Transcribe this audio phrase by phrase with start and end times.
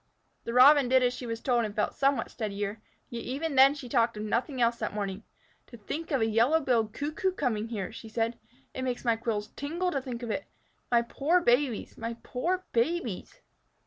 [0.45, 3.87] The Robin did as she was told and felt somewhat steadier, yet even then she
[3.87, 5.21] talked of nothing else that morning.
[5.67, 8.39] "To think of a Yellow billed Cuckoo coming here!" she said.
[8.73, 10.45] "It makes my quills tingle to think of it.
[10.89, 11.99] My poor babies!
[11.99, 13.41] My poor babies!"